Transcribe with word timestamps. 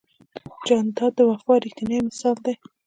جانداد 0.67 1.13
د 1.17 1.19
وفا 1.29 1.53
ریښتینی 1.63 1.97
مثال 2.07 2.37
دی. 2.45 2.53